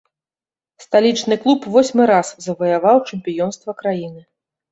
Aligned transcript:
Сталічны 0.83 1.35
клуб 1.43 1.67
восьмы 1.75 2.03
раз 2.13 2.27
заваяваў 2.45 2.97
чэмпіёнства 3.13 3.79
краіны. 3.83 4.21